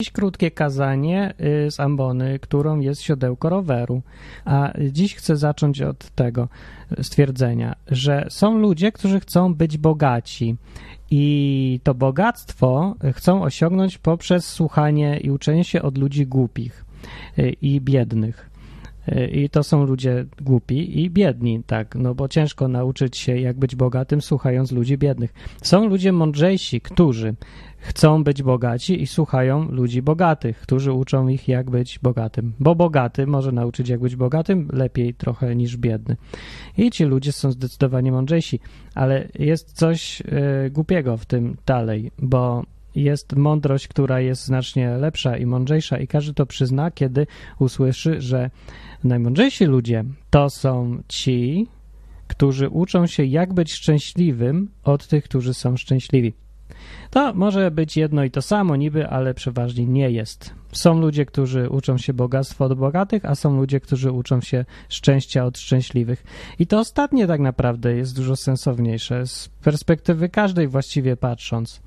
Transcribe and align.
Dziś 0.00 0.10
krótkie 0.10 0.50
kazanie 0.50 1.34
y, 1.66 1.70
z 1.70 1.80
ambony, 1.80 2.38
którą 2.38 2.80
jest 2.80 3.02
siodełko 3.02 3.48
roweru. 3.48 4.02
A 4.44 4.72
dziś 4.90 5.14
chcę 5.14 5.36
zacząć 5.36 5.82
od 5.82 6.10
tego 6.10 6.48
stwierdzenia, 7.02 7.76
że 7.86 8.26
są 8.28 8.58
ludzie, 8.58 8.92
którzy 8.92 9.20
chcą 9.20 9.54
być 9.54 9.78
bogaci. 9.78 10.56
I 11.10 11.80
to 11.82 11.94
bogactwo 11.94 12.94
chcą 13.12 13.42
osiągnąć 13.42 13.98
poprzez 13.98 14.46
słuchanie 14.46 15.18
i 15.18 15.30
uczenie 15.30 15.64
się 15.64 15.82
od 15.82 15.98
ludzi 15.98 16.26
głupich 16.26 16.84
y, 17.38 17.50
i 17.62 17.80
biednych. 17.80 18.50
Y, 19.08 19.26
I 19.26 19.50
to 19.50 19.62
są 19.62 19.84
ludzie 19.84 20.26
głupi 20.40 21.00
i 21.00 21.10
biedni, 21.10 21.62
tak, 21.66 21.94
no 21.94 22.14
bo 22.14 22.28
ciężko 22.28 22.68
nauczyć 22.68 23.16
się, 23.16 23.38
jak 23.38 23.58
być 23.58 23.76
bogatym, 23.76 24.22
słuchając 24.22 24.72
ludzi 24.72 24.98
biednych. 24.98 25.32
Są 25.62 25.88
ludzie 25.88 26.12
mądrzejsi, 26.12 26.80
którzy 26.80 27.34
chcą 27.80 28.24
być 28.24 28.42
bogaci 28.42 29.02
i 29.02 29.06
słuchają 29.06 29.68
ludzi 29.70 30.02
bogatych, 30.02 30.60
którzy 30.60 30.92
uczą 30.92 31.28
ich, 31.28 31.48
jak 31.48 31.70
być 31.70 31.98
bogatym. 31.98 32.52
Bo 32.60 32.74
bogaty 32.74 33.26
może 33.26 33.52
nauczyć, 33.52 33.88
jak 33.88 34.00
być 34.00 34.16
bogatym 34.16 34.68
lepiej 34.72 35.14
trochę 35.14 35.56
niż 35.56 35.76
biedny. 35.76 36.16
I 36.78 36.90
ci 36.90 37.04
ludzie 37.04 37.32
są 37.32 37.52
zdecydowanie 37.52 38.12
mądrzejsi, 38.12 38.60
ale 38.94 39.28
jest 39.38 39.72
coś 39.72 40.20
y, 40.20 40.70
głupiego 40.70 41.16
w 41.16 41.26
tym 41.26 41.56
dalej, 41.66 42.10
bo 42.18 42.64
jest 42.94 43.36
mądrość, 43.36 43.88
która 43.88 44.20
jest 44.20 44.44
znacznie 44.44 44.90
lepsza 44.90 45.36
i 45.36 45.46
mądrzejsza, 45.46 45.98
i 45.98 46.06
każdy 46.06 46.34
to 46.34 46.46
przyzna, 46.46 46.90
kiedy 46.90 47.26
usłyszy, 47.58 48.20
że 48.20 48.50
najmądrzejsi 49.04 49.64
ludzie 49.64 50.04
to 50.30 50.50
są 50.50 51.02
ci, 51.08 51.66
którzy 52.26 52.68
uczą 52.68 53.06
się, 53.06 53.24
jak 53.24 53.54
być 53.54 53.72
szczęśliwym 53.72 54.68
od 54.84 55.06
tych, 55.06 55.24
którzy 55.24 55.54
są 55.54 55.76
szczęśliwi. 55.76 56.34
To 57.10 57.34
może 57.34 57.70
być 57.70 57.96
jedno 57.96 58.24
i 58.24 58.30
to 58.30 58.42
samo 58.42 58.76
niby, 58.76 59.08
ale 59.08 59.34
przeważnie 59.34 59.86
nie 59.86 60.10
jest. 60.10 60.59
Są 60.72 61.00
ludzie, 61.00 61.26
którzy 61.26 61.68
uczą 61.68 61.98
się 61.98 62.12
bogactwa 62.12 62.64
od 62.64 62.74
bogatych, 62.74 63.24
a 63.24 63.34
są 63.34 63.56
ludzie, 63.56 63.80
którzy 63.80 64.12
uczą 64.12 64.40
się 64.40 64.64
szczęścia 64.88 65.44
od 65.44 65.58
szczęśliwych. 65.58 66.24
I 66.58 66.66
to 66.66 66.78
ostatnie 66.78 67.26
tak 67.26 67.40
naprawdę 67.40 67.96
jest 67.96 68.16
dużo 68.16 68.36
sensowniejsze 68.36 69.26
z 69.26 69.48
perspektywy 69.48 70.28
każdej 70.28 70.68
właściwie 70.68 71.16
patrząc. 71.16 71.80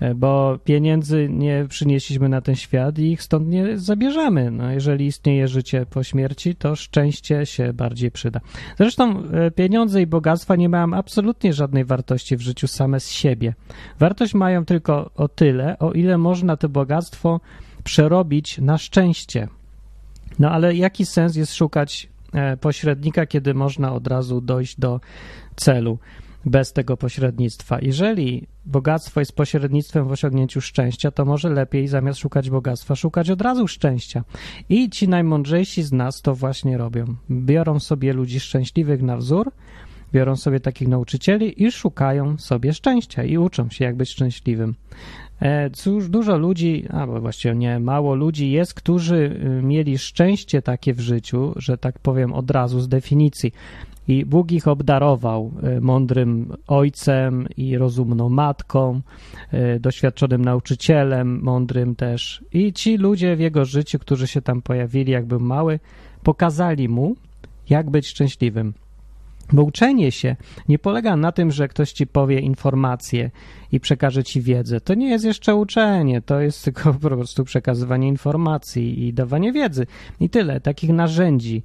E, 0.00 0.14
bo 0.14 0.58
pieniędzy 0.64 1.28
nie 1.30 1.66
przynieśliśmy 1.68 2.28
na 2.28 2.40
ten 2.40 2.54
świat 2.54 2.98
i 2.98 3.12
ich 3.12 3.22
stąd 3.22 3.48
nie 3.48 3.78
zabierzemy. 3.78 4.50
No, 4.50 4.70
jeżeli 4.70 5.06
istnieje 5.06 5.48
życie 5.48 5.86
po 5.90 6.02
śmierci, 6.02 6.54
to 6.54 6.76
szczęście 6.76 7.46
się 7.46 7.72
bardziej 7.72 8.10
przyda. 8.10 8.40
Zresztą 8.78 9.22
e, 9.32 9.50
pieniądze 9.50 10.02
i 10.02 10.06
bogactwa 10.06 10.56
nie 10.56 10.68
mają 10.68 10.94
absolutnie 10.94 11.52
żadnej 11.52 11.84
wartości 11.84 12.36
w 12.36 12.40
życiu 12.40 12.68
same 12.68 13.00
z 13.00 13.10
siebie. 13.10 13.54
Wartość 13.98 14.34
mają 14.34 14.64
tylko 14.64 15.10
o 15.14 15.28
tyle, 15.28 15.78
o 15.78 15.92
ile 15.92 16.18
można 16.18 16.56
to 16.56 16.68
bogactwo 16.68 17.40
przerobić 17.84 18.58
na 18.58 18.78
szczęście. 18.78 19.48
No 20.38 20.50
ale 20.50 20.74
jaki 20.74 21.06
sens 21.06 21.36
jest 21.36 21.54
szukać 21.54 22.08
e, 22.32 22.56
pośrednika, 22.56 23.26
kiedy 23.26 23.54
można 23.54 23.92
od 23.92 24.06
razu 24.06 24.40
dojść 24.40 24.80
do 24.80 25.00
celu? 25.56 25.98
bez 26.44 26.72
tego 26.72 26.96
pośrednictwa. 26.96 27.78
Jeżeli 27.82 28.46
bogactwo 28.66 29.20
jest 29.20 29.36
pośrednictwem 29.36 30.08
w 30.08 30.12
osiągnięciu 30.12 30.60
szczęścia, 30.60 31.10
to 31.10 31.24
może 31.24 31.48
lepiej 31.48 31.88
zamiast 31.88 32.18
szukać 32.18 32.50
bogactwa, 32.50 32.96
szukać 32.96 33.30
od 33.30 33.40
razu 33.40 33.68
szczęścia. 33.68 34.24
I 34.68 34.90
ci 34.90 35.08
najmądrzejsi 35.08 35.82
z 35.82 35.92
nas 35.92 36.22
to 36.22 36.34
właśnie 36.34 36.78
robią. 36.78 37.04
Biorą 37.30 37.80
sobie 37.80 38.12
ludzi 38.12 38.40
szczęśliwych 38.40 39.02
na 39.02 39.16
wzór, 39.16 39.52
biorą 40.12 40.36
sobie 40.36 40.60
takich 40.60 40.88
nauczycieli 40.88 41.62
i 41.62 41.72
szukają 41.72 42.38
sobie 42.38 42.72
szczęścia 42.72 43.24
i 43.24 43.38
uczą 43.38 43.70
się, 43.70 43.84
jak 43.84 43.96
być 43.96 44.10
szczęśliwym. 44.10 44.74
E, 45.40 45.70
cóż, 45.70 46.08
dużo 46.08 46.38
ludzi, 46.38 46.84
albo 46.90 47.20
właściwie 47.20 47.54
nie, 47.54 47.80
mało 47.80 48.14
ludzi 48.14 48.50
jest, 48.50 48.74
którzy 48.74 49.40
y, 49.60 49.62
mieli 49.62 49.98
szczęście 49.98 50.62
takie 50.62 50.94
w 50.94 51.00
życiu, 51.00 51.52
że 51.56 51.78
tak 51.78 51.98
powiem 51.98 52.32
od 52.32 52.50
razu 52.50 52.80
z 52.80 52.88
definicji. 52.88 53.52
I 54.08 54.24
Bóg 54.24 54.52
ich 54.52 54.68
obdarował 54.68 55.52
e, 55.62 55.80
mądrym 55.80 56.52
ojcem 56.66 57.48
i 57.56 57.78
rozumną 57.78 58.28
matką, 58.28 59.00
e, 59.50 59.80
doświadczonym 59.80 60.44
nauczycielem, 60.44 61.42
mądrym 61.42 61.96
też. 61.96 62.44
I 62.52 62.72
ci 62.72 62.96
ludzie 62.96 63.36
w 63.36 63.40
jego 63.40 63.64
życiu, 63.64 63.98
którzy 63.98 64.26
się 64.26 64.42
tam 64.42 64.62
pojawili, 64.62 65.12
jakby 65.12 65.38
mały, 65.38 65.80
pokazali 66.22 66.88
mu, 66.88 67.16
jak 67.70 67.90
być 67.90 68.06
szczęśliwym. 68.06 68.74
Bo 69.52 69.62
uczenie 69.62 70.12
się 70.12 70.36
nie 70.68 70.78
polega 70.78 71.16
na 71.16 71.32
tym, 71.32 71.50
że 71.52 71.68
ktoś 71.68 71.92
ci 71.92 72.06
powie 72.06 72.40
informacje 72.40 73.30
i 73.72 73.80
przekaże 73.80 74.24
ci 74.24 74.42
wiedzę. 74.42 74.80
To 74.80 74.94
nie 74.94 75.10
jest 75.10 75.24
jeszcze 75.24 75.54
uczenie, 75.54 76.22
to 76.22 76.40
jest 76.40 76.62
tylko 76.64 76.94
po 76.94 77.08
prostu 77.08 77.44
przekazywanie 77.44 78.08
informacji 78.08 79.06
i 79.06 79.12
dawanie 79.12 79.52
wiedzy. 79.52 79.86
I 80.20 80.30
tyle, 80.30 80.60
takich 80.60 80.90
narzędzi 80.90 81.62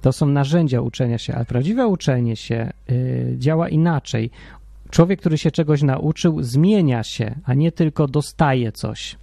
to 0.00 0.12
są 0.12 0.26
narzędzia 0.26 0.80
uczenia 0.80 1.18
się, 1.18 1.34
ale 1.34 1.44
prawdziwe 1.44 1.86
uczenie 1.86 2.36
się 2.36 2.72
y, 2.90 3.34
działa 3.38 3.68
inaczej. 3.68 4.30
Człowiek, 4.90 5.20
który 5.20 5.38
się 5.38 5.50
czegoś 5.50 5.82
nauczył, 5.82 6.42
zmienia 6.42 7.02
się, 7.02 7.34
a 7.44 7.54
nie 7.54 7.72
tylko 7.72 8.06
dostaje 8.08 8.72
coś. 8.72 9.16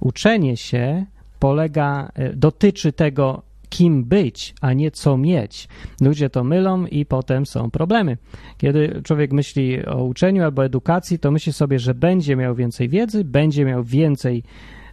Uczenie 0.00 0.56
się 0.56 1.06
polega, 1.38 2.12
y, 2.18 2.36
dotyczy 2.36 2.92
tego, 2.92 3.42
kim 3.72 4.04
być, 4.04 4.54
a 4.60 4.72
nie 4.72 4.90
co 4.90 5.16
mieć. 5.16 5.68
Ludzie 6.00 6.30
to 6.30 6.44
mylą 6.44 6.86
i 6.86 7.06
potem 7.06 7.46
są 7.46 7.70
problemy. 7.70 8.16
Kiedy 8.56 9.00
człowiek 9.04 9.32
myśli 9.32 9.86
o 9.86 10.04
uczeniu 10.04 10.44
albo 10.44 10.64
edukacji, 10.64 11.18
to 11.18 11.30
myśli 11.30 11.52
sobie, 11.52 11.78
że 11.78 11.94
będzie 11.94 12.36
miał 12.36 12.54
więcej 12.54 12.88
wiedzy, 12.88 13.24
będzie 13.24 13.64
miał 13.64 13.84
więcej 13.84 14.42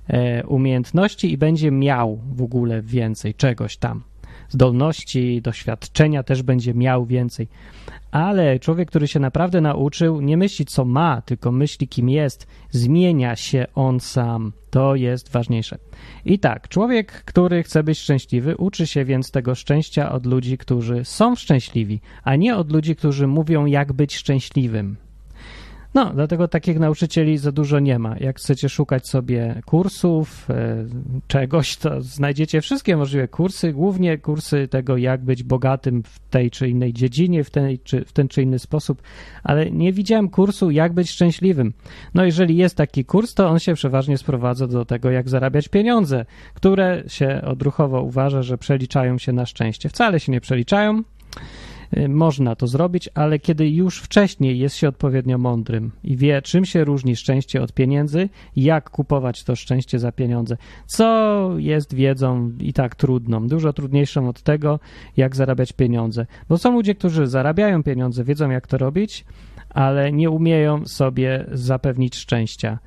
e, 0.07 0.45
umiejętności 0.47 1.31
i 1.31 1.38
będzie 1.38 1.72
miał 1.72 2.19
w 2.31 2.41
ogóle 2.41 2.81
więcej 2.81 3.34
czegoś 3.34 3.78
tam 3.78 4.09
zdolności, 4.49 5.41
doświadczenia 5.41 6.23
też 6.23 6.43
będzie 6.43 6.73
miał 6.73 7.05
więcej. 7.05 7.47
Ale 8.11 8.59
człowiek, 8.59 8.89
który 8.89 9.07
się 9.07 9.19
naprawdę 9.19 9.61
nauczył, 9.61 10.21
nie 10.21 10.37
myśli, 10.37 10.65
co 10.65 10.85
ma, 10.85 11.21
tylko 11.21 11.51
myśli, 11.51 11.87
kim 11.87 12.09
jest. 12.09 12.47
Zmienia 12.71 13.35
się 13.35 13.65
on 13.75 13.99
sam. 13.99 14.51
To 14.69 14.95
jest 14.95 15.31
ważniejsze. 15.31 15.77
I 16.25 16.39
tak, 16.39 16.67
człowiek, 16.67 17.11
który 17.11 17.63
chce 17.63 17.83
być 17.83 17.99
szczęśliwy, 17.99 18.57
uczy 18.57 18.87
się 18.87 19.05
więc 19.05 19.31
tego 19.31 19.55
szczęścia 19.55 20.11
od 20.11 20.25
ludzi, 20.25 20.57
którzy 20.57 21.05
są 21.05 21.35
szczęśliwi, 21.35 22.01
a 22.23 22.35
nie 22.35 22.55
od 22.55 22.71
ludzi, 22.71 22.95
którzy 22.95 23.27
mówią, 23.27 23.66
jak 23.66 23.93
być 23.93 24.16
szczęśliwym. 24.16 25.09
No, 25.94 26.11
dlatego 26.13 26.47
takich 26.47 26.79
nauczycieli 26.79 27.38
za 27.38 27.51
dużo 27.51 27.79
nie 27.79 28.00
ma. 28.00 28.16
Jak 28.19 28.38
chcecie 28.38 28.69
szukać 28.69 29.07
sobie 29.07 29.61
kursów, 29.66 30.50
e, 30.50 30.85
czegoś, 31.27 31.77
to 31.77 32.01
znajdziecie 32.01 32.61
wszystkie 32.61 32.97
możliwe 32.97 33.27
kursy, 33.27 33.73
głównie 33.73 34.17
kursy 34.17 34.67
tego, 34.67 34.97
jak 34.97 35.23
być 35.23 35.44
bogatym 35.44 36.03
w 36.03 36.19
tej 36.19 36.51
czy 36.51 36.69
innej 36.69 36.94
dziedzinie, 36.94 37.44
w, 37.44 37.49
tej, 37.49 37.79
czy, 37.79 38.05
w 38.05 38.13
ten 38.13 38.28
czy 38.28 38.41
inny 38.41 38.59
sposób, 38.59 39.01
ale 39.44 39.72
nie 39.72 39.94
widziałem 39.94 40.29
kursu, 40.29 40.72
jak 40.72 40.94
być 40.94 41.09
szczęśliwym. 41.09 41.73
No, 42.13 42.25
jeżeli 42.25 42.57
jest 42.57 42.75
taki 42.75 43.05
kurs, 43.05 43.33
to 43.33 43.49
on 43.49 43.59
się 43.59 43.73
przeważnie 43.73 44.17
sprowadza 44.17 44.67
do 44.67 44.85
tego, 44.85 45.11
jak 45.11 45.29
zarabiać 45.29 45.67
pieniądze, 45.67 46.25
które 46.53 47.03
się 47.07 47.41
odruchowo 47.45 48.01
uważa, 48.01 48.41
że 48.41 48.57
przeliczają 48.57 49.17
się 49.17 49.33
na 49.33 49.45
szczęście. 49.45 49.89
Wcale 49.89 50.19
się 50.19 50.31
nie 50.31 50.41
przeliczają. 50.41 51.03
Y, 51.97 52.09
można 52.09 52.55
to 52.55 52.67
zrobić, 52.67 53.09
ale 53.13 53.39
kiedy 53.39 53.69
już 53.69 54.01
wcześniej 54.01 54.59
jest 54.59 54.75
się 54.75 54.88
odpowiednio 54.88 55.38
mądrym 55.38 55.91
i 56.03 56.17
wie, 56.17 56.41
czym 56.41 56.66
się 56.66 56.83
różni 56.83 57.16
szczęście 57.16 57.61
od 57.61 57.73
pieniędzy, 57.73 58.29
jak 58.55 58.89
kupować 58.89 59.44
to 59.44 59.55
szczęście 59.55 59.99
za 59.99 60.11
pieniądze, 60.11 60.57
co 60.85 61.49
jest 61.57 61.94
wiedzą 61.94 62.51
i 62.59 62.73
tak 62.73 62.95
trudną, 62.95 63.47
dużo 63.47 63.73
trudniejszą 63.73 64.29
od 64.29 64.41
tego, 64.41 64.79
jak 65.17 65.35
zarabiać 65.35 65.73
pieniądze. 65.73 66.25
Bo 66.49 66.57
są 66.57 66.72
ludzie, 66.72 66.95
którzy 66.95 67.28
zarabiają 67.28 67.83
pieniądze, 67.83 68.23
wiedzą, 68.23 68.49
jak 68.49 68.67
to 68.67 68.78
robić, 68.78 69.25
ale 69.69 70.11
nie 70.11 70.29
umieją 70.29 70.85
sobie 70.85 71.45
zapewnić 71.51 72.16
szczęścia, 72.16 72.79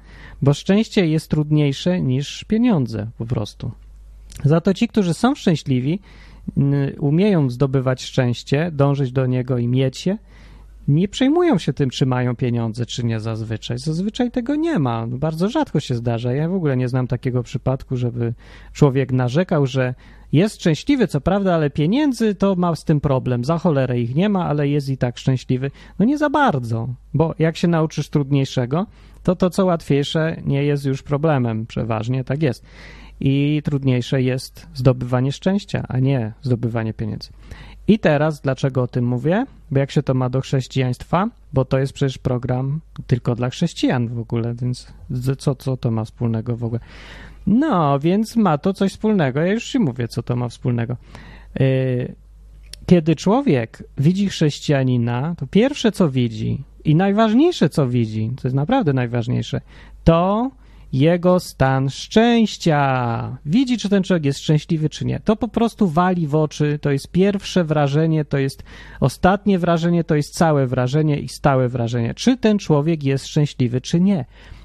bo 0.42 0.54
szczęście 0.54 1.06
jest 1.06 1.30
trudniejsze 1.30 2.00
niż 2.00 2.44
pieniądze 2.44 3.06
po 3.18 3.26
prostu. 3.26 3.71
Za 4.44 4.60
to 4.60 4.74
ci, 4.74 4.88
którzy 4.88 5.15
są 5.15 5.34
szczęśliwi, 5.34 6.00
umieją 6.98 7.50
zdobywać 7.50 8.03
szczęście, 8.03 8.71
dążyć 8.72 9.12
do 9.12 9.27
niego 9.27 9.59
i 9.59 9.68
mieć 9.68 10.06
je, 10.06 10.18
nie 10.89 11.09
przejmują 11.09 11.59
się 11.59 11.72
tym, 11.72 11.91
czy 11.91 12.06
mają 12.06 12.36
pieniądze, 12.36 12.86
czy 12.86 13.04
nie 13.04 13.21
zazwyczaj. 13.21 13.78
Zazwyczaj 13.78 14.30
tego 14.30 14.54
nie 14.54 14.78
ma. 14.78 15.06
Bardzo 15.06 15.48
rzadko 15.48 15.80
się 15.80 15.94
zdarza. 15.94 16.33
Ja 16.33 16.48
w 16.48 16.54
ogóle 16.54 16.77
nie 16.77 16.89
znam 16.89 17.06
takiego 17.06 17.42
przypadku, 17.42 17.97
żeby 17.97 18.34
człowiek 18.72 19.12
narzekał, 19.12 19.66
że 19.66 19.94
jest 20.33 20.54
szczęśliwy, 20.54 21.06
co 21.06 21.21
prawda, 21.21 21.54
ale 21.54 21.71
pieniędzy 21.71 22.34
to 22.34 22.54
ma 22.54 22.77
z 22.77 22.84
tym 22.84 23.00
problem. 23.00 23.44
Za 23.44 23.59
cholerę 23.59 24.00
ich 24.00 24.15
nie 24.15 24.28
ma, 24.28 24.47
ale 24.47 24.68
jest 24.68 24.89
i 24.89 24.98
tak 24.98 25.18
szczęśliwy. 25.18 25.71
No 25.98 26.04
nie 26.04 26.18
za 26.18 26.30
bardzo, 26.30 26.89
bo 27.15 27.34
jak 27.39 27.56
się 27.56 27.68
nauczysz 27.68 28.09
trudniejszego, 28.09 28.86
to 29.22 29.36
to, 29.36 29.50
co 29.50 29.65
łatwiejsze, 29.65 30.36
nie 30.44 30.65
jest 30.65 30.84
już 30.84 31.03
problemem. 31.03 31.66
Przeważnie 31.66 32.24
tak 32.24 32.42
jest 32.42 32.65
i 33.24 33.63
trudniejsze 33.65 34.22
jest 34.22 34.66
zdobywanie 34.74 35.33
szczęścia, 35.33 35.84
a 35.89 35.98
nie 35.98 36.33
zdobywanie 36.42 36.95
pieniędzy. 36.95 37.30
I 37.89 37.98
teraz 37.98 38.41
dlaczego 38.41 38.83
o 38.83 38.89
tym 38.89 39.04
mówię? 39.04 39.47
Bo 39.71 39.78
jak 39.78 39.91
się 39.91 40.03
to 40.03 40.15
ma 40.15 40.28
do 40.28 40.41
chrześcijaństwa? 40.41 41.28
Bo 41.53 41.65
to 41.65 41.78
jest 41.78 41.92
przecież 41.92 42.19
program 42.19 42.80
tylko 43.07 43.34
dla 43.34 43.51
chrześcijan 43.51 44.09
w 44.09 44.19
ogóle, 44.19 44.54
więc 44.54 44.92
co, 45.39 45.54
co 45.54 45.77
to 45.77 45.91
ma 45.91 46.04
wspólnego 46.04 46.57
w 46.57 46.65
ogóle? 46.65 46.80
No, 47.47 47.98
więc 47.98 48.36
ma 48.36 48.59
to 48.59 48.72
coś 48.72 48.92
wspólnego. 48.92 49.41
Ja 49.41 49.53
już 49.53 49.71
ci 49.71 49.78
mówię, 49.78 50.09
co 50.09 50.22
to 50.22 50.36
ma 50.36 50.48
wspólnego. 50.48 50.97
Y, 51.60 52.15
kiedy 52.86 53.16
człowiek 53.16 53.84
widzi 53.98 54.28
chrześcijanina, 54.28 55.34
to 55.39 55.47
pierwsze, 55.47 55.92
co 55.92 56.10
widzi 56.10 56.65
i 56.84 56.95
najważniejsze, 56.95 57.68
co 57.68 57.89
widzi, 57.89 58.30
to 58.42 58.48
jest 58.48 58.57
naprawdę 58.57 58.92
najważniejsze, 58.92 59.60
to 60.04 60.51
jego 60.92 61.41
stan 61.41 61.91
szczęścia. 61.91 63.39
Widzi, 63.47 63.78
czy 63.78 63.89
ten 63.89 64.03
człowiek 64.03 64.24
jest 64.24 64.41
szczęśliwy, 64.41 64.89
czy 64.89 65.04
nie. 65.04 65.21
To 65.21 65.36
po 65.36 65.48
prostu 65.48 65.89
wali 65.89 66.27
w 66.27 66.34
oczy. 66.34 66.78
To 66.83 66.91
jest 66.91 67.10
pierwsze 67.10 67.65
wrażenie, 67.65 68.24
to 68.24 68.39
jest 68.39 68.62
ostatnie 69.00 69.59
wrażenie, 69.59 70.04
to 70.04 70.15
jest 70.15 70.34
całe 70.34 70.66
wrażenie 70.66 71.21
i 71.21 71.28
stałe 71.28 71.68
wrażenie. 71.68 72.15
Czy 72.15 72.36
ten 72.36 72.59
człowiek 72.59 73.04
jest 73.04 73.27
szczęśliwy, 73.27 73.80
czy 73.80 74.00
nie. 74.00 74.24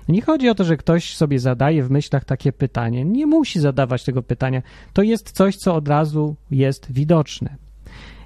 Nie 0.10 0.22
chodzi 0.22 0.50
o 0.50 0.56
to, 0.56 0.64
że 0.64 0.78
ktoś 0.78 1.16
sobie 1.16 1.40
zadaje 1.40 1.84
w 1.84 1.92
myślach 1.92 2.26
takie 2.26 2.52
pytanie. 2.52 3.06
Nie 3.06 3.26
musi 3.26 3.60
zadawać 3.60 4.04
tego 4.04 4.24
pytania. 4.24 4.62
To 4.94 5.02
jest 5.02 5.32
coś, 5.32 5.56
co 5.56 5.76
od 5.76 5.88
razu 5.88 6.36
jest 6.52 6.92
widoczne. 6.92 7.67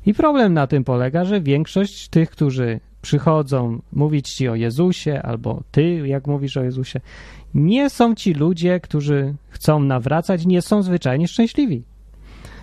I 0.06 0.14
problem 0.14 0.54
na 0.54 0.68
tym 0.68 0.84
polega, 0.84 1.26
że 1.26 1.42
większość 1.42 2.08
tych, 2.08 2.30
którzy 2.30 2.80
przychodzą 3.02 3.82
mówić 3.94 4.30
ci 4.30 4.50
o 4.50 4.56
Jezusie, 4.56 5.22
albo 5.22 5.64
ty, 5.72 6.08
jak 6.08 6.28
mówisz 6.28 6.58
o 6.58 6.64
Jezusie, 6.64 7.02
nie 7.54 7.90
są 7.90 8.16
ci 8.16 8.34
ludzie, 8.34 8.80
którzy 8.80 9.34
chcą 9.50 9.80
nawracać, 9.80 10.46
nie 10.46 10.62
są 10.62 10.82
zwyczajnie 10.82 11.28
szczęśliwi. 11.28 11.84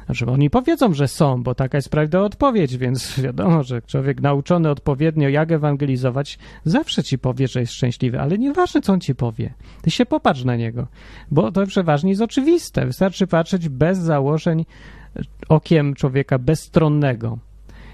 Znaczy, 0.07 0.27
oni 0.27 0.51
powiedzą, 0.51 0.95
że 0.95 1.09
są, 1.09 1.43
bo 1.43 1.55
taka 1.55 1.79
jest 1.79 1.89
prawda 1.89 2.21
odpowiedź, 2.21 2.77
więc 2.77 3.15
wiadomo, 3.25 3.63
że 3.63 3.83
człowiek 3.83 4.21
nauczony 4.21 4.71
odpowiednio, 4.71 5.29
jak 5.29 5.53
ewangelizować, 5.53 6.39
zawsze 6.65 7.03
ci 7.03 7.19
powie, 7.19 7.49
że 7.49 7.61
jest 7.61 7.73
szczęśliwy, 7.73 8.21
ale 8.21 8.39
nieważne, 8.39 8.81
co 8.81 8.93
on 8.93 9.01
ci 9.01 9.15
powie. 9.15 9.55
Ty 9.83 9.91
się 9.91 10.07
popatrz 10.07 10.45
na 10.45 10.57
niego, 10.57 10.87
bo 11.31 11.53
to 11.53 11.67
przeważnie 11.67 12.11
jest 12.11 12.23
oczywiste. 12.23 12.87
Wystarczy 12.87 13.27
patrzeć 13.27 13.69
bez 13.69 13.99
założeń 13.99 14.65
okiem 15.49 15.95
człowieka 15.95 16.39
bezstronnego, 16.39 17.39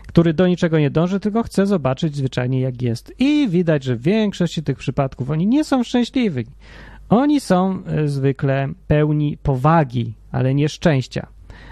który 0.09 0.35
do 0.35 0.49
niczego 0.49 0.79
nie 0.79 0.91
dąży, 0.91 1.21
tylko 1.21 1.43
chce 1.43 1.67
zobaczyć 1.67 2.17
zwyczajnie, 2.17 2.61
jak 2.61 2.83
jest. 2.83 3.15
I 3.19 3.49
widać, 3.49 3.85
że 3.85 3.97
w 3.97 4.03
większości 4.03 4.63
tych 4.63 4.79
przypadków 4.79 5.31
oni 5.31 5.47
nie 5.47 5.65
są 5.65 5.83
szczęśliwi. 5.83 6.47
Oni 7.09 7.41
są 7.41 7.83
e, 7.87 8.09
zwykle 8.09 8.69
pełni 8.87 9.39
powagi, 9.43 10.15
ale 10.33 10.55
nie 10.55 10.69
szczęścia, 10.69 11.27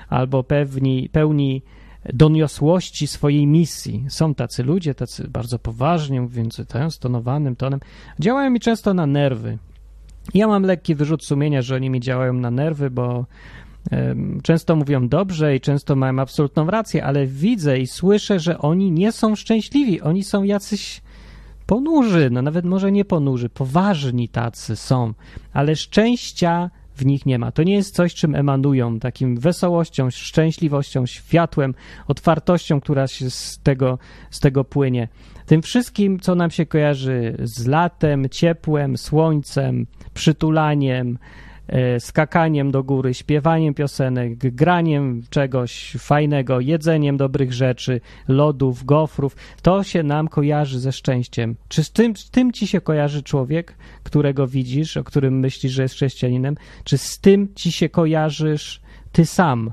albo 0.09 0.45
pewni, 0.45 1.09
pełni 1.13 1.63
doniosłości 2.13 3.07
swojej 3.07 3.47
misji. 3.47 4.05
Są 4.09 4.35
tacy 4.35 4.63
ludzie, 4.63 4.95
tacy 4.95 5.29
bardzo 5.29 5.59
poważni, 5.59 6.21
mówiący 6.21 6.67
tym 6.67 6.91
stonowanym 6.91 7.57
tonem. 7.57 7.81
Działają 8.21 8.51
mi 8.51 8.61
często 8.61 8.95
na 8.95 9.07
nerwy. 9.07 9.59
Ja 10.35 10.47
mam 10.47 10.63
lekki 10.63 10.95
wyrzut 10.95 11.25
sumienia, 11.25 11.63
że 11.63 11.75
oni 11.75 11.91
mi 11.91 12.01
działają 12.01 12.33
na 12.33 12.51
nerwy, 12.51 12.91
bo 12.91 13.27
Często 14.43 14.77
mówią 14.77 15.09
dobrze 15.09 15.57
i 15.57 15.61
często 15.61 15.97
mają 15.97 16.19
absolutną 16.19 16.67
rację, 16.67 17.05
ale 17.05 17.27
widzę 17.27 17.79
i 17.79 17.87
słyszę, 17.87 18.41
że 18.41 18.59
oni 18.59 18.91
nie 18.91 19.13
są 19.13 19.37
szczęśliwi. 19.37 20.01
Oni 20.01 20.25
są 20.25 20.43
jacyś 20.43 21.03
ponurzy, 21.67 22.29
no 22.33 22.43
nawet 22.43 22.65
może 22.65 22.93
nie 22.93 23.05
ponurzy, 23.05 23.49
poważni 23.49 24.29
tacy 24.29 24.77
są, 24.77 25.13
ale 25.53 25.77
szczęścia 25.77 26.71
w 26.97 27.05
nich 27.07 27.27
nie 27.27 27.39
ma. 27.39 27.53
To 27.53 27.63
nie 27.63 27.75
jest 27.75 27.95
coś, 27.95 28.15
czym 28.15 28.35
emanują, 28.35 29.01
takim 29.01 29.37
wesołością, 29.37 30.11
szczęśliwością, 30.11 31.07
światłem, 31.07 31.75
otwartością, 32.09 32.81
która 32.81 33.07
się 33.07 33.31
z 33.31 33.59
tego, 33.63 33.99
z 34.31 34.41
tego 34.41 34.65
płynie. 34.65 35.09
Tym 35.47 35.63
wszystkim, 35.63 36.21
co 36.21 36.35
nam 36.35 36.51
się 36.51 36.67
kojarzy 36.67 37.37
z 37.43 37.67
latem, 37.67 38.29
ciepłem, 38.29 38.99
słońcem, 38.99 39.87
przytulaniem, 40.15 41.19
skakaniem 41.99 42.71
do 42.71 42.85
góry, 42.85 43.15
śpiewaniem 43.15 43.75
piosenek, 43.75 44.39
graniem 44.39 45.23
czegoś 45.31 45.97
fajnego, 45.99 46.61
jedzeniem 46.61 47.17
dobrych 47.17 47.53
rzeczy, 47.53 48.01
lodów, 48.29 48.85
gofrów, 48.85 49.37
to 49.63 49.83
się 49.83 50.03
nam 50.03 50.29
kojarzy 50.29 50.81
ze 50.81 50.93
szczęściem. 50.93 51.57
Czy 51.69 51.85
z 51.85 51.93
tym, 51.93 52.17
z 52.17 52.31
tym 52.31 52.53
ci 52.53 52.67
się 52.67 52.81
kojarzy 52.81 53.23
człowiek, 53.23 53.75
którego 54.03 54.47
widzisz, 54.47 54.97
o 54.97 55.05
którym 55.05 55.39
myślisz, 55.39 55.73
że 55.73 55.83
jest 55.83 55.95
chrześcijaninem? 55.95 56.57
Czy 56.85 56.99
z 56.99 57.19
tym 57.19 57.49
ci 57.55 57.73
się 57.73 57.89
kojarzysz 57.89 58.81
ty 59.13 59.27
sam? 59.27 59.73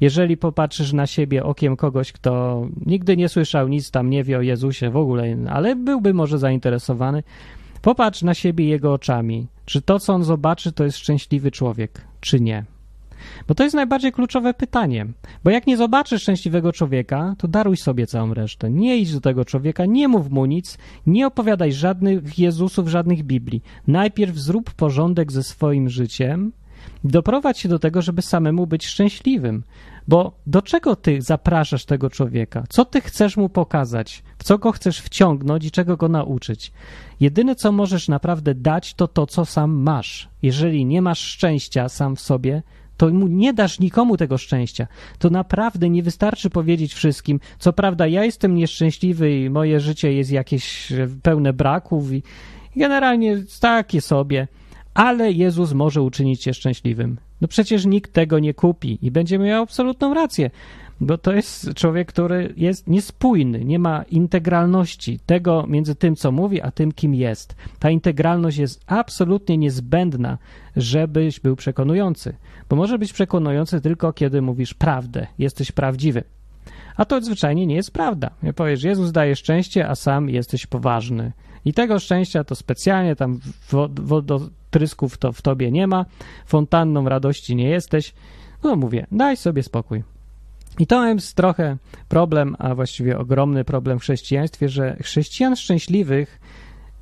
Jeżeli 0.00 0.36
popatrzysz 0.36 0.92
na 0.92 1.06
siebie 1.06 1.44
okiem 1.44 1.76
kogoś, 1.76 2.12
kto 2.12 2.62
nigdy 2.86 3.16
nie 3.16 3.28
słyszał 3.28 3.68
nic 3.68 3.90
tam, 3.90 4.10
nie 4.10 4.24
wie 4.24 4.38
o 4.38 4.40
Jezusie 4.40 4.90
w 4.90 4.96
ogóle, 4.96 5.36
ale 5.50 5.76
byłby 5.76 6.14
może 6.14 6.38
zainteresowany, 6.38 7.22
Popatrz 7.84 8.22
na 8.22 8.34
siebie 8.34 8.68
jego 8.68 8.92
oczami. 8.92 9.46
Czy 9.64 9.82
to, 9.82 9.98
co 9.98 10.14
on 10.14 10.24
zobaczy, 10.24 10.72
to 10.72 10.84
jest 10.84 10.98
szczęśliwy 10.98 11.50
człowiek, 11.50 12.00
czy 12.20 12.40
nie? 12.40 12.64
Bo 13.48 13.54
to 13.54 13.62
jest 13.62 13.74
najbardziej 13.74 14.12
kluczowe 14.12 14.54
pytanie. 14.54 15.06
Bo 15.44 15.50
jak 15.50 15.66
nie 15.66 15.76
zobaczysz 15.76 16.22
szczęśliwego 16.22 16.72
człowieka, 16.72 17.34
to 17.38 17.48
daruj 17.48 17.76
sobie 17.76 18.06
całą 18.06 18.34
resztę. 18.34 18.70
Nie 18.70 18.96
idź 18.96 19.12
do 19.12 19.20
tego 19.20 19.44
człowieka, 19.44 19.86
nie 19.86 20.08
mów 20.08 20.30
mu 20.30 20.46
nic, 20.46 20.78
nie 21.06 21.26
opowiadaj 21.26 21.72
żadnych 21.72 22.38
Jezusów, 22.38 22.88
żadnych 22.88 23.22
Biblii. 23.22 23.62
Najpierw 23.86 24.36
zrób 24.36 24.74
porządek 24.74 25.32
ze 25.32 25.42
swoim 25.42 25.88
życiem, 25.88 26.52
doprowadź 27.04 27.58
się 27.58 27.68
do 27.68 27.78
tego, 27.78 28.02
żeby 28.02 28.22
samemu 28.22 28.66
być 28.66 28.86
szczęśliwym. 28.86 29.62
Bo 30.08 30.32
do 30.46 30.62
czego 30.62 30.96
ty 30.96 31.22
zapraszasz 31.22 31.84
tego 31.84 32.10
człowieka? 32.10 32.64
Co 32.68 32.84
ty 32.84 33.00
chcesz 33.00 33.36
mu 33.36 33.48
pokazać? 33.48 34.22
W 34.38 34.44
co 34.44 34.58
go 34.58 34.72
chcesz 34.72 35.00
wciągnąć 35.00 35.64
i 35.64 35.70
czego 35.70 35.96
go 35.96 36.08
nauczyć? 36.08 36.72
Jedyne, 37.20 37.54
co 37.54 37.72
możesz 37.72 38.08
naprawdę 38.08 38.54
dać, 38.54 38.94
to 38.94 39.08
to, 39.08 39.26
co 39.26 39.44
sam 39.44 39.72
masz. 39.72 40.28
Jeżeli 40.42 40.84
nie 40.84 41.02
masz 41.02 41.18
szczęścia 41.18 41.88
sam 41.88 42.16
w 42.16 42.20
sobie, 42.20 42.62
to 42.96 43.10
mu 43.10 43.26
nie 43.26 43.52
dasz 43.52 43.80
nikomu 43.80 44.16
tego 44.16 44.38
szczęścia. 44.38 44.86
To 45.18 45.30
naprawdę 45.30 45.90
nie 45.90 46.02
wystarczy 46.02 46.50
powiedzieć 46.50 46.94
wszystkim, 46.94 47.40
co 47.58 47.72
prawda 47.72 48.06
ja 48.06 48.24
jestem 48.24 48.54
nieszczęśliwy 48.54 49.40
i 49.40 49.50
moje 49.50 49.80
życie 49.80 50.12
jest 50.12 50.30
jakieś 50.30 50.92
pełne 51.22 51.52
braków 51.52 52.12
i 52.12 52.22
generalnie 52.76 53.44
takie 53.60 54.00
sobie, 54.00 54.48
ale 54.94 55.32
Jezus 55.32 55.72
może 55.72 56.02
uczynić 56.02 56.42
cię 56.42 56.54
szczęśliwym. 56.54 57.16
No 57.40 57.48
przecież 57.48 57.86
nikt 57.86 58.12
tego 58.12 58.38
nie 58.38 58.54
kupi 58.54 58.98
i 59.02 59.10
będzie 59.10 59.38
miał 59.38 59.62
absolutną 59.62 60.14
rację, 60.14 60.50
bo 61.00 61.18
to 61.18 61.32
jest 61.32 61.74
człowiek, 61.74 62.08
który 62.08 62.54
jest 62.56 62.88
niespójny, 62.88 63.64
nie 63.64 63.78
ma 63.78 64.02
integralności 64.02 65.18
tego 65.26 65.66
między 65.68 65.94
tym, 65.94 66.16
co 66.16 66.32
mówi, 66.32 66.62
a 66.62 66.70
tym, 66.70 66.92
kim 66.92 67.14
jest. 67.14 67.56
Ta 67.78 67.90
integralność 67.90 68.56
jest 68.56 68.80
absolutnie 68.86 69.58
niezbędna, 69.58 70.38
żebyś 70.76 71.40
był 71.40 71.56
przekonujący, 71.56 72.34
bo 72.68 72.76
może 72.76 72.98
być 72.98 73.12
przekonujący 73.12 73.80
tylko, 73.80 74.12
kiedy 74.12 74.42
mówisz 74.42 74.74
prawdę, 74.74 75.26
jesteś 75.38 75.72
prawdziwy. 75.72 76.24
A 76.96 77.04
to 77.04 77.20
zwyczajnie 77.20 77.66
nie 77.66 77.74
jest 77.74 77.90
prawda. 77.90 78.30
Nie 78.42 78.52
powiesz, 78.52 78.82
Jezus 78.82 79.12
daje 79.12 79.36
szczęście, 79.36 79.88
a 79.88 79.94
sam 79.94 80.28
jesteś 80.28 80.66
poważny. 80.66 81.32
I 81.64 81.72
tego 81.72 81.98
szczęścia 81.98 82.44
to 82.44 82.54
specjalnie 82.54 83.16
tam 83.16 83.40
wodotrysków 84.74 85.18
to 85.18 85.32
w 85.32 85.42
tobie 85.42 85.70
nie 85.70 85.86
ma, 85.86 86.04
fontanną 86.46 87.08
radości 87.08 87.56
nie 87.56 87.68
jesteś. 87.68 88.14
No 88.62 88.76
mówię, 88.76 89.06
daj 89.12 89.36
sobie 89.36 89.62
spokój. 89.62 90.02
I 90.78 90.86
to 90.86 91.06
jest 91.06 91.34
trochę 91.34 91.76
problem, 92.08 92.56
a 92.58 92.74
właściwie 92.74 93.18
ogromny 93.18 93.64
problem 93.64 93.98
w 93.98 94.02
chrześcijaństwie, 94.02 94.68
że 94.68 94.96
chrześcijan 95.02 95.56
szczęśliwych 95.56 96.40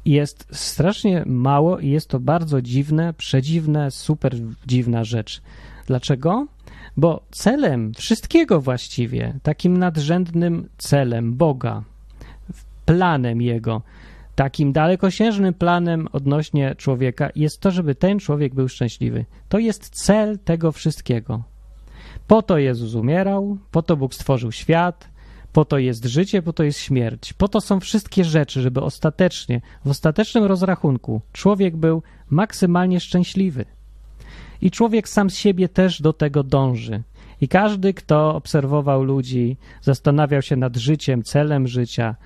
jest 0.05 0.47
strasznie 0.53 1.25
mało 1.27 1.79
i 1.79 1.89
jest 1.89 2.09
to 2.09 2.21
bardzo 2.21 2.63
dziwne, 2.63 3.15
przedziwne, 3.15 3.91
super 3.91 4.35
dziwna 4.67 5.05
rzecz. 5.05 5.43
Dlaczego? 5.87 6.47
Bo 6.97 7.23
celem 7.31 7.95
wszystkiego 7.95 8.61
właściwie, 8.61 9.35
takim 9.43 9.77
nadrzędnym 9.77 10.69
celem 10.79 11.35
Boga, 11.35 11.83
planem 12.87 13.43
Jego, 13.43 13.83
takim 14.35 14.73
dalekosiężnym 14.73 15.55
planem 15.55 16.09
odnośnie 16.13 16.75
człowieka 16.75 17.31
jest 17.37 17.61
to, 17.61 17.71
żeby 17.71 17.95
ten 17.95 18.19
człowiek 18.19 18.55
był 18.55 18.69
szczęśliwy. 18.69 19.25
To 19.49 19.59
jest 19.59 20.05
cel 20.05 20.39
tego 20.39 20.73
wszystkiego. 20.73 21.43
Po 22.27 22.43
to 22.43 22.59
Jezus 22.59 22.95
umierał, 22.95 23.59
po 23.71 23.83
to 23.83 23.97
Bóg 23.97 24.15
stworzył 24.15 24.53
świat, 24.53 25.09
po 25.53 25.65
to 25.65 25.79
jest 25.79 26.05
życie, 26.05 26.43
po 26.43 26.53
to 26.53 26.63
jest 26.63 26.79
śmierć. 26.79 27.33
Po 27.33 27.49
to 27.49 27.61
są 27.61 27.81
wszystkie 27.81 28.25
rzeczy, 28.25 28.61
żeby 28.61 28.81
ostatecznie, 28.81 29.61
w 29.85 29.91
ostatecznym 29.91 30.45
rozrachunku, 30.45 31.21
człowiek 31.33 31.77
był 31.77 32.03
maksymalnie 32.31 33.01
szczęśliwy. 33.01 33.65
I 34.61 34.71
człowiek 34.71 35.09
sam 35.09 35.31
z 35.31 35.37
siebie 35.37 35.69
też 35.69 36.03
do 36.03 36.13
tego 36.13 36.43
dąży. 36.43 37.03
I 37.41 37.49
każdy, 37.49 37.95
kto 37.95 38.35
obserwował 38.35 39.05
ludzi, 39.05 39.57
zastanawiał 39.81 40.43
się 40.43 40.57
nad 40.57 40.77
życiem, 40.77 41.23
celem 41.23 41.69
życia, 41.69 42.17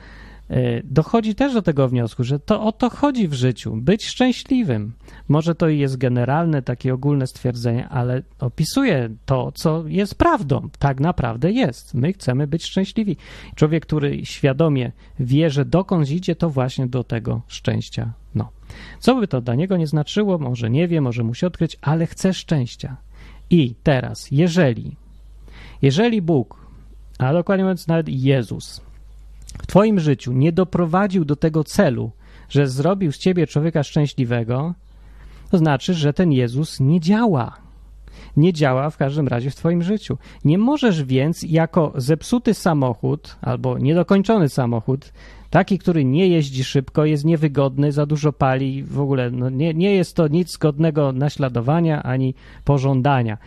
dochodzi 0.85 1.35
też 1.35 1.55
do 1.55 1.63
tego 1.63 1.89
wniosku, 1.89 2.25
że 2.25 2.39
to 2.39 2.63
o 2.63 2.73
to 2.73 2.91
chodzi 2.91 3.29
w 3.29 3.35
życiu 3.35 3.77
być 3.77 4.07
szczęśliwym. 4.07 4.93
Może 5.29 5.55
to 5.55 5.69
jest 5.69 5.97
generalne, 5.97 6.63
takie 6.63 6.95
ogólne 6.95 7.27
stwierdzenie, 7.27 7.89
ale 7.89 8.23
opisuje 8.39 9.09
to, 9.27 9.53
co 9.53 9.85
jest 9.87 10.15
prawdą. 10.15 10.69
Tak 10.79 11.01
naprawdę 11.01 11.53
jest. 11.53 11.95
My 11.95 12.13
chcemy 12.13 12.47
być 12.47 12.65
szczęśliwi. 12.65 13.17
Człowiek, 13.55 13.87
który 13.87 14.27
świadomie 14.27 14.93
wie, 15.21 15.51
że 15.51 15.65
dokąd 15.65 16.11
idzie, 16.11 16.37
to 16.37 16.51
właśnie 16.51 16.87
do 16.87 17.05
tego 17.05 17.41
szczęścia. 17.49 18.13
No. 18.35 18.49
Co 19.01 19.15
by 19.15 19.29
to 19.29 19.41
dla 19.41 19.55
niego 19.55 19.77
nie 19.77 19.87
znaczyło, 19.87 20.39
może 20.39 20.71
nie 20.71 20.89
wie, 20.89 21.01
może 21.01 21.23
musi 21.23 21.47
odkryć, 21.47 21.77
ale 21.83 22.07
chce 22.07 22.35
szczęścia. 22.35 22.97
I 23.51 23.75
teraz, 23.83 24.31
jeżeli, 24.31 24.97
jeżeli 25.83 26.23
Bóg, 26.23 26.67
a 27.19 27.33
dokładnie 27.33 27.65
mówiąc 27.65 27.89
nawet 27.89 28.09
Jezus, 28.09 28.86
w 29.63 29.67
Twoim 29.67 30.01
życiu 30.01 30.33
nie 30.33 30.53
doprowadził 30.53 31.25
do 31.25 31.37
tego 31.37 31.65
celu, 31.65 32.11
że 32.49 32.69
zrobił 32.69 33.13
z 33.13 33.19
Ciebie 33.19 33.47
człowieka 33.47 33.83
szczęśliwego, 33.83 34.75
to 35.51 35.59
znaczy, 35.59 35.95
że 35.95 36.13
ten 36.13 36.33
Jezus 36.33 36.81
nie 36.81 37.01
działa. 37.01 37.57
Nie 38.37 38.53
działa 38.53 38.91
w 38.91 38.97
każdym 38.97 39.29
razie 39.29 39.51
w 39.51 39.55
Twoim 39.55 39.83
życiu. 39.83 40.19
Nie 40.45 40.59
możesz 40.59 41.05
więc 41.05 41.43
jako 41.43 41.93
zepsuty 41.97 42.55
samochód 42.55 43.37
albo 43.43 43.79
niedokończony 43.79 44.49
samochód, 44.49 45.13
taki, 45.51 45.79
który 45.79 46.05
nie 46.05 46.29
jeździ 46.29 46.65
szybko, 46.65 47.05
jest 47.05 47.25
niewygodny, 47.25 47.93
za 47.93 48.07
dużo 48.07 48.33
pali, 48.33 48.85
w 48.85 49.01
ogóle 49.01 49.31
no 49.31 49.51
nie, 49.51 49.75
nie 49.75 49.95
jest 49.95 50.17
to 50.17 50.29
nic 50.29 50.57
godnego 50.57 51.13
naśladowania 51.13 52.03
ani 52.03 52.35
pożądania. 52.65 53.39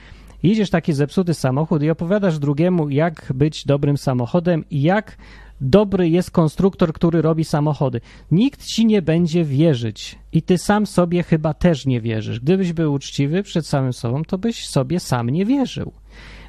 Idziesz 0.43 0.69
taki 0.69 0.93
zepsuty 0.93 1.33
samochód 1.33 1.83
i 1.83 1.89
opowiadasz 1.89 2.39
drugiemu, 2.39 2.89
jak 2.89 3.33
być 3.35 3.65
dobrym 3.65 3.97
samochodem 3.97 4.63
i 4.69 4.81
jak 4.81 5.17
dobry 5.61 6.09
jest 6.09 6.31
konstruktor, 6.31 6.93
który 6.93 7.21
robi 7.21 7.45
samochody. 7.45 8.01
Nikt 8.31 8.65
ci 8.65 8.85
nie 8.85 9.01
będzie 9.01 9.43
wierzyć 9.43 10.19
i 10.33 10.41
ty 10.41 10.57
sam 10.57 10.87
sobie 10.87 11.23
chyba 11.23 11.53
też 11.53 11.85
nie 11.85 12.01
wierzysz. 12.01 12.39
Gdybyś 12.39 12.73
był 12.73 12.93
uczciwy 12.93 13.43
przed 13.43 13.67
samym 13.67 13.93
sobą, 13.93 14.23
to 14.23 14.37
byś 14.37 14.67
sobie 14.67 14.99
sam 14.99 15.29
nie 15.29 15.45
wierzył. 15.45 15.91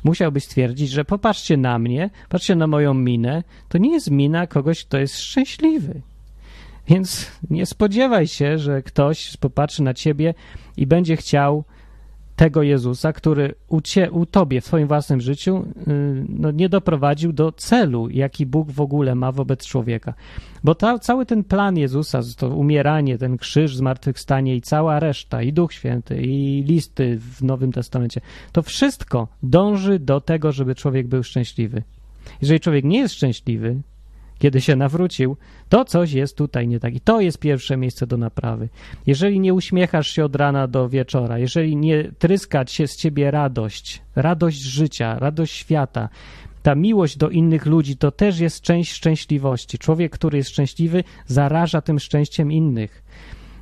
Musiałbyś 0.04 0.44
stwierdzić, 0.44 0.90
że 0.90 1.04
popatrzcie 1.04 1.56
na 1.56 1.78
mnie, 1.78 2.10
patrzcie 2.28 2.56
na 2.56 2.66
moją 2.66 2.94
minę, 2.94 3.42
to 3.68 3.78
nie 3.78 3.92
jest 3.92 4.10
mina 4.10 4.46
kogoś, 4.46 4.84
kto 4.84 4.98
jest 4.98 5.20
szczęśliwy. 5.20 6.02
Więc 6.88 7.30
nie 7.50 7.66
spodziewaj 7.66 8.26
się, 8.26 8.58
że 8.58 8.82
ktoś 8.82 9.36
popatrzy 9.36 9.82
na 9.82 9.94
ciebie 9.94 10.34
i 10.76 10.86
będzie 10.86 11.16
chciał 11.16 11.64
tego 12.40 12.62
Jezusa, 12.62 13.12
który 13.12 13.54
u, 13.68 13.80
cie, 13.80 14.10
u 14.10 14.26
tobie 14.26 14.60
w 14.60 14.64
twoim 14.64 14.88
własnym 14.88 15.20
życiu 15.20 15.64
y, 15.88 16.24
no, 16.28 16.50
nie 16.50 16.68
doprowadził 16.68 17.32
do 17.32 17.52
celu, 17.52 18.08
jaki 18.08 18.46
Bóg 18.46 18.70
w 18.70 18.80
ogóle 18.80 19.14
ma 19.14 19.32
wobec 19.32 19.66
człowieka. 19.66 20.14
Bo 20.64 20.74
ta, 20.74 20.98
cały 20.98 21.26
ten 21.26 21.44
plan 21.44 21.76
Jezusa, 21.76 22.20
to 22.38 22.48
umieranie, 22.48 23.18
ten 23.18 23.36
krzyż, 23.36 23.76
zmartwychwstanie 23.76 24.56
i 24.56 24.60
cała 24.60 25.00
reszta, 25.00 25.42
i 25.42 25.52
Duch 25.52 25.72
Święty, 25.72 26.22
i 26.22 26.62
listy 26.62 27.18
w 27.18 27.42
Nowym 27.42 27.72
Testamencie, 27.72 28.20
to 28.52 28.62
wszystko 28.62 29.28
dąży 29.42 29.98
do 29.98 30.20
tego, 30.20 30.52
żeby 30.52 30.74
człowiek 30.74 31.08
był 31.08 31.22
szczęśliwy. 31.22 31.82
Jeżeli 32.40 32.60
człowiek 32.60 32.84
nie 32.84 32.98
jest 32.98 33.14
szczęśliwy, 33.14 33.80
kiedy 34.40 34.60
się 34.60 34.76
nawrócił, 34.76 35.36
to 35.68 35.84
coś 35.84 36.12
jest 36.12 36.36
tutaj 36.36 36.68
nie 36.68 36.80
tak. 36.80 36.94
I 36.94 37.00
to 37.00 37.20
jest 37.20 37.38
pierwsze 37.38 37.76
miejsce 37.76 38.06
do 38.06 38.16
naprawy. 38.16 38.68
Jeżeli 39.06 39.40
nie 39.40 39.54
uśmiechasz 39.54 40.10
się 40.10 40.24
od 40.24 40.36
rana 40.36 40.66
do 40.68 40.88
wieczora, 40.88 41.38
jeżeli 41.38 41.76
nie 41.76 42.12
tryskać 42.18 42.72
się 42.72 42.86
z 42.86 42.96
ciebie 42.96 43.30
radość, 43.30 44.02
radość 44.16 44.62
życia, 44.62 45.18
radość 45.18 45.54
świata, 45.56 46.08
ta 46.62 46.74
miłość 46.74 47.16
do 47.16 47.28
innych 47.28 47.66
ludzi 47.66 47.96
to 47.96 48.10
też 48.10 48.38
jest 48.38 48.60
część 48.60 48.92
szczęśliwości. 48.92 49.78
Człowiek, 49.78 50.12
który 50.12 50.38
jest 50.38 50.50
szczęśliwy, 50.50 51.04
zaraża 51.26 51.80
tym 51.80 51.98
szczęściem 51.98 52.52
innych. 52.52 53.02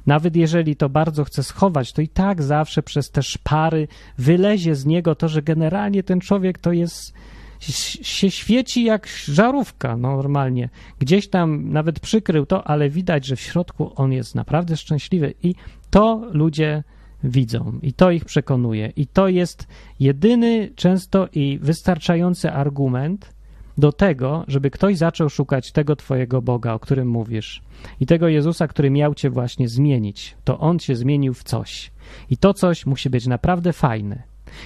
Nawet 0.06 0.36
jeżeli 0.36 0.76
to 0.76 0.88
bardzo 0.88 1.24
chce 1.24 1.42
schować, 1.42 1.92
to 1.92 2.02
i 2.02 2.08
tak 2.08 2.42
zawsze 2.42 2.82
przez 2.82 3.10
te 3.10 3.22
szpary 3.22 3.88
wylezie 4.18 4.74
z 4.74 4.86
niego 4.86 5.14
to, 5.14 5.28
że 5.28 5.42
generalnie 5.42 6.02
ten 6.02 6.20
człowiek 6.20 6.58
to 6.58 6.72
jest 6.72 7.12
się 7.60 8.30
świeci 8.30 8.84
jak 8.84 9.08
żarówka 9.24 9.96
no, 9.96 10.16
normalnie. 10.16 10.68
Gdzieś 10.98 11.28
tam 11.28 11.72
nawet 11.72 12.00
przykrył 12.00 12.46
to, 12.46 12.66
ale 12.66 12.90
widać, 12.90 13.26
że 13.26 13.36
w 13.36 13.40
środku 13.40 13.92
on 13.96 14.12
jest 14.12 14.34
naprawdę 14.34 14.76
szczęśliwy 14.76 15.34
i 15.42 15.54
to 15.90 16.28
ludzie 16.32 16.82
widzą 17.24 17.78
i 17.82 17.92
to 17.92 18.10
ich 18.10 18.24
przekonuje. 18.24 18.92
I 18.96 19.06
to 19.06 19.28
jest 19.28 19.66
jedyny 20.00 20.70
często 20.76 21.28
i 21.32 21.58
wystarczający 21.62 22.52
argument 22.52 23.34
do 23.78 23.92
tego, 23.92 24.44
żeby 24.48 24.70
ktoś 24.70 24.96
zaczął 24.96 25.28
szukać 25.28 25.72
tego 25.72 25.96
Twojego 25.96 26.42
Boga, 26.42 26.72
o 26.72 26.78
którym 26.78 27.08
mówisz, 27.08 27.62
i 28.00 28.06
tego 28.06 28.28
Jezusa, 28.28 28.68
który 28.68 28.90
miał 28.90 29.14
Cię 29.14 29.30
właśnie 29.30 29.68
zmienić. 29.68 30.36
To 30.44 30.58
On 30.58 30.78
Cię 30.78 30.96
zmienił 30.96 31.34
w 31.34 31.42
coś. 31.42 31.90
I 32.30 32.36
to 32.36 32.54
coś 32.54 32.86
musi 32.86 33.10
być 33.10 33.26
naprawdę 33.26 33.72
fajne. 33.72 34.22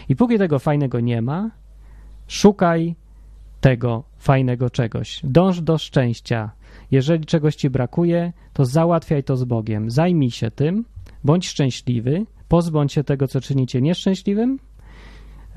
I 0.08 0.16
póki 0.16 0.38
tego 0.38 0.58
fajnego 0.58 1.00
nie 1.00 1.22
ma, 1.22 1.50
Szukaj 2.32 2.94
tego 3.60 4.04
fajnego 4.18 4.70
czegoś. 4.70 5.20
Dąż 5.24 5.60
do 5.60 5.78
szczęścia. 5.78 6.50
Jeżeli 6.90 7.26
czegoś 7.26 7.56
ci 7.56 7.70
brakuje, 7.70 8.32
to 8.52 8.64
załatwiaj 8.64 9.24
to 9.24 9.36
z 9.36 9.44
Bogiem. 9.44 9.90
Zajmij 9.90 10.30
się 10.30 10.50
tym, 10.50 10.84
bądź 11.24 11.48
szczęśliwy, 11.48 12.26
pozbądź 12.48 12.92
się 12.92 13.04
tego, 13.04 13.28
co 13.28 13.40
czyni 13.40 13.66
cię 13.66 13.80
nieszczęśliwym. 13.80 14.58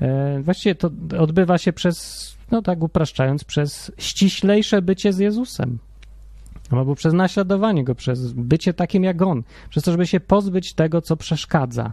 E, 0.00 0.40
właściwie 0.42 0.74
to 0.74 0.90
odbywa 1.18 1.58
się 1.58 1.72
przez, 1.72 2.36
no 2.50 2.62
tak 2.62 2.82
upraszczając, 2.82 3.44
przez 3.44 3.92
ściślejsze 3.98 4.82
bycie 4.82 5.12
z 5.12 5.18
Jezusem. 5.18 5.78
Albo 6.70 6.94
przez 6.94 7.14
naśladowanie 7.14 7.84
go, 7.84 7.94
przez 7.94 8.32
bycie 8.32 8.74
takim 8.74 9.04
jak 9.04 9.22
on, 9.22 9.42
przez 9.70 9.84
to, 9.84 9.90
żeby 9.90 10.06
się 10.06 10.20
pozbyć 10.20 10.74
tego, 10.74 11.02
co 11.02 11.16
przeszkadza 11.16 11.92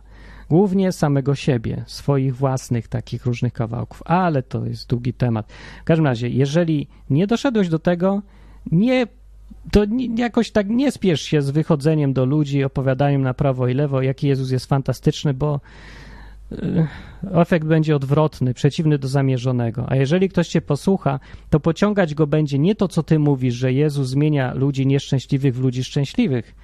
głównie 0.50 0.92
samego 0.92 1.36
siebie, 1.36 1.84
swoich 1.88 2.36
własnych 2.36 2.88
takich 2.88 3.26
różnych 3.26 3.54
kawałków, 3.54 4.04
ale 4.06 4.44
to 4.44 4.66
jest 4.66 4.90
długi 4.90 5.14
temat. 5.14 5.52
W 5.82 5.84
każdym 5.84 6.06
razie, 6.06 6.30
jeżeli 6.30 6.88
nie 7.10 7.28
doszedłeś 7.28 7.70
do 7.70 7.80
tego, 7.80 8.22
nie 8.72 9.08
to 9.72 9.86
jakoś 10.16 10.52
tak 10.52 10.70
nie 10.70 10.92
spiesz 10.92 11.22
się 11.22 11.42
z 11.42 11.50
wychodzeniem 11.50 12.14
do 12.14 12.26
ludzi, 12.26 12.64
opowiadaniem 12.64 13.22
na 13.22 13.34
prawo 13.34 13.68
i 13.68 13.74
lewo, 13.74 14.02
jaki 14.02 14.28
Jezus 14.28 14.52
jest 14.52 14.66
fantastyczny, 14.66 15.34
bo 15.34 15.60
e, 16.52 16.88
efekt 17.32 17.68
będzie 17.68 17.96
odwrotny, 17.96 18.54
przeciwny 18.54 18.98
do 18.98 19.08
zamierzonego. 19.08 19.86
A 19.88 19.96
jeżeli 19.96 20.30
ktoś 20.30 20.48
cię 20.48 20.62
posłucha, 20.62 21.20
to 21.50 21.60
pociągać 21.60 22.16
go 22.16 22.28
będzie 22.28 22.60
nie 22.60 22.76
to, 22.76 22.88
co 22.88 23.04
ty 23.04 23.20
mówisz, 23.20 23.56
że 23.56 23.74
Jezus 23.74 24.08
zmienia 24.08 24.54
ludzi 24.54 24.88
nieszczęśliwych 24.88 25.56
w 25.56 25.60
ludzi 25.60 25.84
szczęśliwych, 25.84 26.56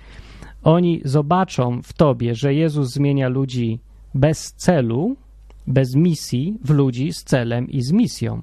oni 0.63 1.01
zobaczą 1.05 1.81
w 1.81 1.93
tobie, 1.93 2.35
że 2.35 2.53
Jezus 2.53 2.89
zmienia 2.89 3.29
ludzi 3.29 3.79
bez 4.13 4.53
celu, 4.53 5.15
bez 5.67 5.95
misji, 5.95 6.57
w 6.63 6.69
ludzi 6.69 7.13
z 7.13 7.23
celem 7.23 7.69
i 7.69 7.81
z 7.81 7.91
misją. 7.91 8.41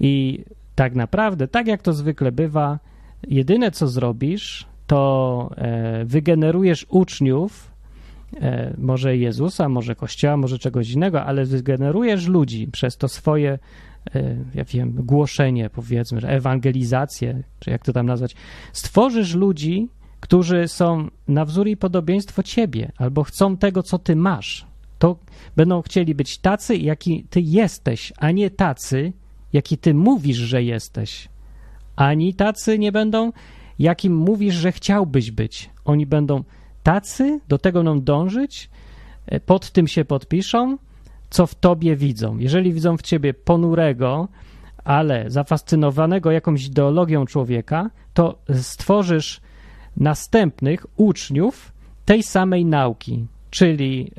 I 0.00 0.44
tak 0.74 0.94
naprawdę, 0.94 1.48
tak 1.48 1.66
jak 1.66 1.82
to 1.82 1.92
zwykle 1.92 2.32
bywa, 2.32 2.78
jedyne 3.28 3.70
co 3.70 3.88
zrobisz, 3.88 4.66
to 4.86 5.50
e, 5.56 6.04
wygenerujesz 6.04 6.86
uczniów, 6.88 7.70
e, 8.40 8.74
może 8.78 9.16
Jezusa, 9.16 9.68
może 9.68 9.94
Kościoła, 9.94 10.36
może 10.36 10.58
czegoś 10.58 10.90
innego, 10.90 11.24
ale 11.24 11.44
wygenerujesz 11.44 12.26
ludzi 12.26 12.68
przez 12.72 12.96
to 12.96 13.08
swoje, 13.08 13.58
e, 14.14 14.36
ja 14.54 14.64
wiem, 14.64 14.92
głoszenie, 14.92 15.70
powiedzmy, 15.70 16.28
ewangelizację, 16.28 17.42
czy 17.60 17.70
jak 17.70 17.84
to 17.84 17.92
tam 17.92 18.06
nazwać. 18.06 18.36
Stworzysz 18.72 19.34
ludzi, 19.34 19.88
którzy 20.20 20.68
są 20.68 21.08
na 21.28 21.44
wzór 21.44 21.68
i 21.68 21.76
podobieństwo 21.76 22.42
ciebie, 22.42 22.92
albo 22.96 23.24
chcą 23.24 23.56
tego, 23.56 23.82
co 23.82 23.98
ty 23.98 24.16
masz, 24.16 24.66
to 24.98 25.16
będą 25.56 25.82
chcieli 25.82 26.14
być 26.14 26.38
tacy, 26.38 26.76
jaki 26.76 27.24
ty 27.30 27.40
jesteś, 27.40 28.12
a 28.16 28.30
nie 28.30 28.50
tacy, 28.50 29.12
jaki 29.52 29.78
ty 29.78 29.94
mówisz, 29.94 30.36
że 30.36 30.62
jesteś. 30.62 31.28
Ani 31.96 32.34
tacy 32.34 32.78
nie 32.78 32.92
będą, 32.92 33.32
jakim 33.78 34.16
mówisz, 34.16 34.54
że 34.54 34.72
chciałbyś 34.72 35.30
być. 35.30 35.70
Oni 35.84 36.06
będą 36.06 36.44
tacy, 36.82 37.40
do 37.48 37.58
tego 37.58 37.78
będą 37.78 38.00
dążyć, 38.00 38.70
e, 39.26 39.40
pod 39.40 39.70
tym 39.70 39.88
się 39.88 40.04
podpiszą, 40.04 40.78
co 41.30 41.46
w 41.46 41.54
tobie 41.54 41.96
widzą. 41.96 42.38
Jeżeli 42.38 42.72
widzą 42.72 42.96
w 42.96 43.02
ciebie 43.02 43.34
ponurego, 43.34 44.28
ale 44.84 45.30
zafascynowanego 45.30 46.30
jakąś 46.30 46.66
ideologią 46.66 47.26
człowieka, 47.26 47.90
to 48.14 48.38
stworzysz 48.52 49.40
następnych 49.98 50.86
uczniów 50.96 51.72
tej 52.04 52.22
samej 52.22 52.64
nauki, 52.64 53.26
czyli 53.50 54.12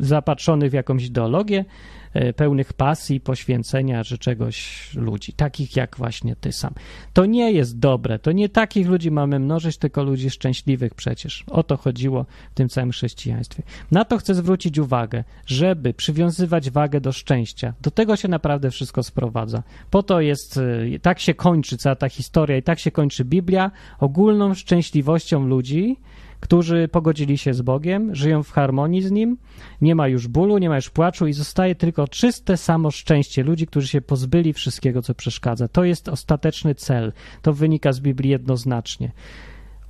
zapatrzonych 0.00 0.70
w 0.70 0.74
jakąś 0.74 1.04
ideologię, 1.04 1.64
e, 2.12 2.32
pełnych 2.32 2.72
pasji, 2.72 3.20
poświęcenia 3.20 4.04
czy 4.04 4.18
czegoś 4.18 4.88
ludzi, 4.94 5.32
takich 5.32 5.76
jak 5.76 5.96
właśnie 5.96 6.36
ty 6.36 6.52
sam. 6.52 6.74
To 7.12 7.26
nie 7.26 7.52
jest 7.52 7.78
dobre, 7.78 8.18
to 8.18 8.32
nie 8.32 8.48
takich 8.48 8.88
ludzi 8.88 9.10
mamy 9.10 9.38
mnożyć, 9.38 9.76
tylko 9.76 10.02
ludzi 10.02 10.30
szczęśliwych 10.30 10.94
przecież. 10.94 11.44
O 11.50 11.62
to 11.62 11.76
chodziło 11.76 12.26
w 12.50 12.54
tym 12.54 12.68
całym 12.68 12.90
chrześcijaństwie. 12.90 13.62
Na 13.90 14.04
to 14.04 14.18
chcę 14.18 14.34
zwrócić 14.34 14.78
uwagę, 14.78 15.24
żeby 15.46 15.94
przywiązywać 15.94 16.70
wagę 16.70 17.00
do 17.00 17.12
szczęścia. 17.12 17.74
Do 17.82 17.90
tego 17.90 18.16
się 18.16 18.28
naprawdę 18.28 18.70
wszystko 18.70 19.02
sprowadza. 19.02 19.62
Po 19.90 20.02
to 20.02 20.20
jest, 20.20 20.60
e, 20.94 20.98
tak 20.98 21.20
się 21.20 21.34
kończy 21.34 21.76
cała 21.76 21.96
ta 21.96 22.08
historia 22.08 22.56
i 22.56 22.62
tak 22.62 22.78
się 22.78 22.90
kończy 22.90 23.24
Biblia, 23.24 23.70
ogólną 23.98 24.54
szczęśliwością 24.54 25.46
ludzi, 25.46 25.96
którzy 26.44 26.88
pogodzili 26.88 27.38
się 27.38 27.54
z 27.54 27.62
Bogiem, 27.62 28.14
żyją 28.14 28.42
w 28.42 28.50
harmonii 28.50 29.02
z 29.02 29.10
Nim, 29.10 29.36
nie 29.80 29.94
ma 29.94 30.08
już 30.08 30.28
bólu, 30.28 30.58
nie 30.58 30.68
ma 30.68 30.76
już 30.76 30.90
płaczu 30.90 31.26
i 31.26 31.32
zostaje 31.32 31.74
tylko 31.74 32.08
czyste 32.08 32.56
samo 32.56 32.90
szczęście 32.90 33.42
ludzi, 33.42 33.66
którzy 33.66 33.88
się 33.88 34.00
pozbyli 34.00 34.52
wszystkiego, 34.52 35.02
co 35.02 35.14
przeszkadza. 35.14 35.68
To 35.68 35.84
jest 35.84 36.08
ostateczny 36.08 36.74
cel. 36.74 37.12
To 37.42 37.52
wynika 37.52 37.92
z 37.92 38.00
Biblii 38.00 38.30
jednoznacznie. 38.30 39.12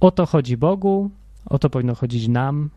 O 0.00 0.10
to 0.10 0.26
chodzi 0.26 0.56
Bogu, 0.56 1.10
O 1.46 1.58
to 1.58 1.70
powinno 1.70 1.94
chodzić 1.94 2.28
nam 2.28 2.70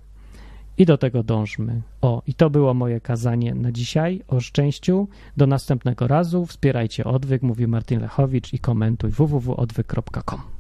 i 0.77 0.85
do 0.85 0.97
tego 0.97 1.23
dążmy. 1.23 1.81
O, 2.01 2.21
i 2.27 2.33
to 2.33 2.49
było 2.49 2.73
moje 2.73 3.01
kazanie 3.01 3.55
na 3.55 3.71
dzisiaj 3.71 4.21
o 4.27 4.39
szczęściu. 4.39 5.07
Do 5.37 5.47
następnego 5.47 6.07
razu. 6.07 6.45
Wspierajcie 6.45 7.03
odwyk, 7.03 7.41
mówi 7.41 7.67
Martin 7.67 7.99
Lechowicz 7.99 8.53
i 8.53 8.59
komentuj 8.59 9.11
www.odwyk.com. 9.11 10.56